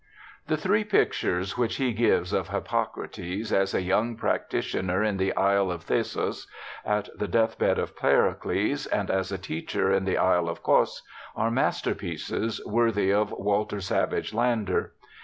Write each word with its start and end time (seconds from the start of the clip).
The 0.47 0.57
three 0.57 0.83
pictures' 0.83 1.59
which 1.59 1.75
he 1.75 1.93
gives 1.93 2.33
of 2.33 2.47
Hippocrates, 2.47 3.51
as 3.53 3.75
a 3.75 3.81
3'oung 3.83 4.17
practitioner 4.17 5.03
in 5.03 5.17
the 5.17 5.31
Isle 5.35 5.69
of 5.69 5.83
Thasos, 5.85 6.47
at 6.83 7.07
the 7.15 7.27
death 7.27 7.59
bed 7.59 7.77
of 7.77 7.95
Pericles, 7.95 8.87
and 8.87 9.11
as 9.11 9.31
a 9.31 9.37
teacher 9.37 9.91
in 9.91 10.05
the 10.05 10.17
Isle 10.17 10.49
of 10.49 10.63
Cos, 10.63 11.03
are 11.35 11.51
masterpieces 11.51 12.59
worthy 12.65 13.13
of 13.13 13.29
Walter 13.31 13.79
Savage 13.79 14.33
Landor. 14.33 14.93